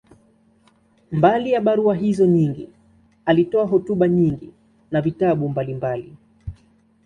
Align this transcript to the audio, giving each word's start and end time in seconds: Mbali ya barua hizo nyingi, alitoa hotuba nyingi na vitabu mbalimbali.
Mbali 1.11 1.51
ya 1.51 1.61
barua 1.61 1.95
hizo 1.95 2.25
nyingi, 2.25 2.69
alitoa 3.25 3.65
hotuba 3.65 4.07
nyingi 4.07 4.53
na 4.91 5.01
vitabu 5.01 5.49
mbalimbali. 5.49 6.15